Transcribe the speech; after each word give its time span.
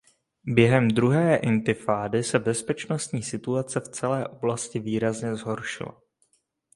Během 0.47 0.87
Druhé 0.87 1.35
intifády 1.35 2.23
se 2.23 2.39
bezpečnostní 2.39 3.23
situace 3.23 3.79
v 3.79 3.83
celé 3.87 4.27
oblasti 4.27 4.79
výrazně 4.79 5.35
zhoršila. 5.35 6.01